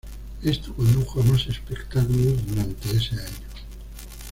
Esto 0.41 0.73
condujo 0.73 1.19
a 1.21 1.25
más 1.25 1.45
espectáculos 1.45 2.43
durante 2.47 2.89
ese 2.89 3.13
año. 3.17 3.47